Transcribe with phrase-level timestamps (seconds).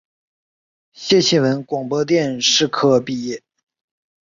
[0.93, 3.43] 谢其文广播电视科毕业。